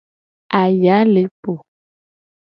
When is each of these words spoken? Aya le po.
Aya 0.61 0.97
le 1.13 1.21
po. 1.41 1.51